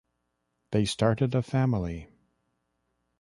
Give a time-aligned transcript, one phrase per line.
[0.71, 2.07] They started a family.